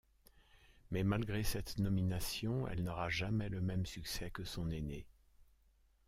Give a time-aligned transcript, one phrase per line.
[0.89, 5.05] Mais malgré cette nomination, elle n'aura jamais le même succès que son aînée.